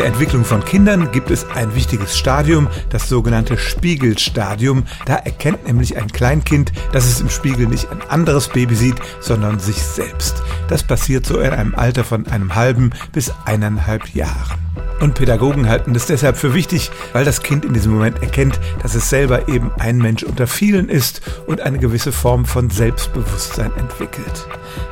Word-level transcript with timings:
der 0.00 0.06
Entwicklung 0.06 0.46
von 0.46 0.64
Kindern 0.64 1.12
gibt 1.12 1.30
es 1.30 1.44
ein 1.50 1.74
wichtiges 1.74 2.16
Stadium, 2.16 2.68
das 2.88 3.10
sogenannte 3.10 3.58
Spiegelstadium. 3.58 4.84
Da 5.04 5.16
erkennt 5.16 5.66
nämlich 5.66 5.98
ein 5.98 6.08
Kleinkind, 6.08 6.72
dass 6.92 7.04
es 7.04 7.20
im 7.20 7.28
Spiegel 7.28 7.66
nicht 7.66 7.90
ein 7.90 8.00
anderes 8.08 8.48
Baby 8.48 8.76
sieht, 8.76 8.96
sondern 9.20 9.58
sich 9.58 9.76
selbst. 9.76 10.42
Das 10.68 10.82
passiert 10.82 11.26
so 11.26 11.38
in 11.40 11.52
einem 11.52 11.74
Alter 11.74 12.02
von 12.02 12.26
einem 12.28 12.54
halben 12.54 12.92
bis 13.12 13.30
eineinhalb 13.44 14.14
Jahren. 14.14 14.59
Und 15.00 15.14
Pädagogen 15.14 15.68
halten 15.68 15.94
es 15.94 16.06
deshalb 16.06 16.36
für 16.36 16.52
wichtig, 16.54 16.90
weil 17.12 17.24
das 17.24 17.42
Kind 17.42 17.64
in 17.64 17.72
diesem 17.72 17.92
Moment 17.92 18.22
erkennt, 18.22 18.60
dass 18.82 18.94
es 18.94 19.08
selber 19.08 19.48
eben 19.48 19.70
ein 19.78 19.96
Mensch 19.96 20.22
unter 20.22 20.46
vielen 20.46 20.88
ist 20.88 21.22
und 21.46 21.62
eine 21.62 21.78
gewisse 21.78 22.12
Form 22.12 22.44
von 22.44 22.68
Selbstbewusstsein 22.68 23.72
entwickelt. 23.76 24.46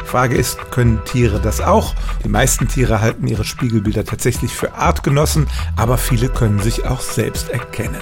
Frage 0.09 0.37
ist, 0.37 0.71
können 0.71 1.05
Tiere 1.05 1.39
das 1.39 1.61
auch? 1.61 1.95
Die 2.25 2.31
meisten 2.31 2.67
Tiere 2.67 3.03
halten 3.03 3.27
ihre 3.27 3.45
Spiegelbilder 3.45 4.07
tatsächlich 4.07 4.53
für 4.53 4.75
Artgenossen, 4.75 5.47
aber 5.77 5.99
viele 5.99 6.31
können 6.31 6.61
sich 6.61 6.87
auch 6.87 7.03
selbst 7.03 7.51
erkennen. 7.51 8.01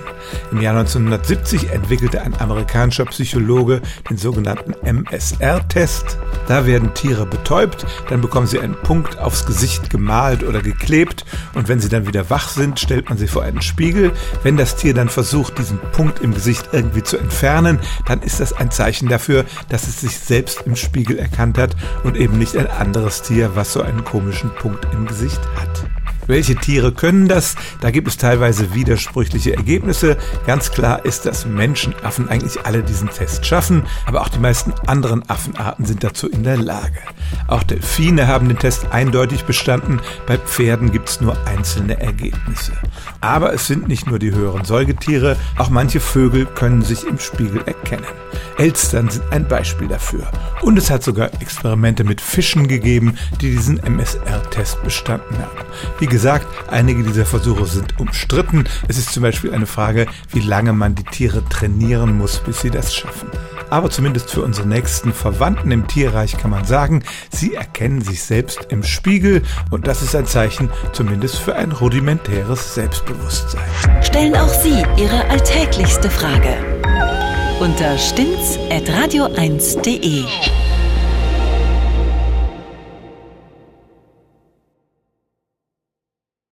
Im 0.52 0.60
Jahr 0.60 0.76
1970 0.76 1.70
entwickelte 1.70 2.22
ein 2.22 2.38
amerikanischer 2.38 3.06
Psychologe 3.06 3.82
den 4.08 4.16
sogenannten 4.16 4.74
MSR-Test. 4.86 6.18
Da 6.46 6.64
werden 6.64 6.94
Tiere 6.94 7.26
betäubt, 7.26 7.84
dann 8.08 8.20
bekommen 8.20 8.46
sie 8.46 8.60
einen 8.60 8.80
Punkt 8.82 9.18
aufs 9.18 9.44
Gesicht 9.44 9.90
gemalt 9.90 10.44
oder 10.44 10.60
geklebt 10.60 11.24
und 11.54 11.68
wenn 11.68 11.80
sie 11.80 11.88
dann 11.88 11.95
wieder 12.04 12.28
wach 12.30 12.48
sind, 12.48 12.80
stellt 12.80 13.08
man 13.08 13.16
sie 13.16 13.28
vor 13.28 13.44
einen 13.44 13.62
Spiegel. 13.62 14.12
Wenn 14.42 14.56
das 14.56 14.74
Tier 14.74 14.92
dann 14.92 15.08
versucht, 15.08 15.58
diesen 15.58 15.78
Punkt 15.92 16.18
im 16.18 16.34
Gesicht 16.34 16.70
irgendwie 16.72 17.04
zu 17.04 17.16
entfernen, 17.16 17.78
dann 18.06 18.20
ist 18.22 18.40
das 18.40 18.52
ein 18.52 18.72
Zeichen 18.72 19.08
dafür, 19.08 19.44
dass 19.68 19.86
es 19.86 20.00
sich 20.00 20.18
selbst 20.18 20.62
im 20.66 20.76
Spiegel 20.76 21.18
erkannt 21.18 21.56
hat 21.56 21.76
und 22.04 22.16
eben 22.16 22.38
nicht 22.38 22.56
ein 22.56 22.68
anderes 22.68 23.22
Tier, 23.22 23.54
was 23.54 23.72
so 23.72 23.80
einen 23.80 24.04
komischen 24.04 24.50
Punkt 24.50 24.86
im 24.92 25.06
Gesicht 25.06 25.40
hat. 25.56 25.85
Welche 26.26 26.56
Tiere 26.56 26.92
können 26.92 27.28
das? 27.28 27.54
Da 27.80 27.90
gibt 27.90 28.08
es 28.08 28.16
teilweise 28.16 28.74
widersprüchliche 28.74 29.54
Ergebnisse. 29.56 30.16
Ganz 30.46 30.70
klar 30.70 31.04
ist, 31.04 31.26
dass 31.26 31.46
Menschenaffen 31.46 32.28
eigentlich 32.28 32.64
alle 32.64 32.82
diesen 32.82 33.08
Test 33.08 33.46
schaffen, 33.46 33.84
aber 34.06 34.22
auch 34.22 34.28
die 34.28 34.38
meisten 34.38 34.72
anderen 34.86 35.28
Affenarten 35.28 35.84
sind 35.84 36.02
dazu 36.02 36.28
in 36.28 36.42
der 36.42 36.56
Lage. 36.56 36.98
Auch 37.48 37.62
Delfine 37.62 38.26
haben 38.26 38.48
den 38.48 38.58
Test 38.58 38.86
eindeutig 38.90 39.44
bestanden, 39.44 40.00
bei 40.26 40.38
Pferden 40.38 40.90
gibt 40.90 41.08
es 41.08 41.20
nur 41.20 41.36
einzelne 41.46 42.00
Ergebnisse. 42.00 42.72
Aber 43.20 43.52
es 43.52 43.66
sind 43.66 43.88
nicht 43.88 44.06
nur 44.06 44.18
die 44.18 44.32
höheren 44.32 44.64
Säugetiere, 44.64 45.36
auch 45.58 45.70
manche 45.70 46.00
Vögel 46.00 46.46
können 46.46 46.82
sich 46.82 47.06
im 47.06 47.18
Spiegel 47.18 47.62
erkennen. 47.66 48.06
Elstern 48.58 49.08
sind 49.10 49.24
ein 49.30 49.46
Beispiel 49.46 49.88
dafür. 49.88 50.26
Und 50.62 50.78
es 50.78 50.90
hat 50.90 51.02
sogar 51.02 51.30
Experimente 51.40 52.04
mit 52.04 52.20
Fischen 52.20 52.68
gegeben, 52.68 53.18
die 53.40 53.50
diesen 53.50 53.78
MSR-Test 53.78 54.82
bestanden 54.82 55.38
haben. 55.38 55.66
Wie 55.98 56.06
gesagt, 56.16 56.46
einige 56.70 57.02
dieser 57.02 57.26
Versuche 57.26 57.66
sind 57.66 58.00
umstritten. 58.00 58.64
Es 58.88 58.96
ist 58.96 59.12
zum 59.12 59.22
Beispiel 59.22 59.52
eine 59.52 59.66
Frage, 59.66 60.06
wie 60.30 60.40
lange 60.40 60.72
man 60.72 60.94
die 60.94 61.04
Tiere 61.04 61.46
trainieren 61.46 62.16
muss, 62.16 62.38
bis 62.38 62.62
sie 62.62 62.70
das 62.70 62.94
schaffen. 62.94 63.28
Aber 63.68 63.90
zumindest 63.90 64.30
für 64.30 64.40
unsere 64.40 64.66
nächsten 64.66 65.12
Verwandten 65.12 65.70
im 65.72 65.86
Tierreich 65.86 66.38
kann 66.38 66.50
man 66.50 66.64
sagen, 66.64 67.02
sie 67.30 67.52
erkennen 67.52 68.00
sich 68.00 68.22
selbst 68.22 68.68
im 68.70 68.82
Spiegel 68.82 69.42
und 69.70 69.86
das 69.86 70.00
ist 70.00 70.16
ein 70.16 70.24
Zeichen 70.24 70.70
zumindest 70.94 71.36
für 71.36 71.54
ein 71.54 71.72
rudimentäres 71.72 72.74
Selbstbewusstsein. 72.74 73.60
Stellen 74.00 74.36
auch 74.36 74.48
Sie 74.48 74.82
Ihre 74.96 75.22
alltäglichste 75.28 76.08
Frage 76.08 76.56
unter 77.60 77.98
stimmtz.radio1.de. 77.98 80.24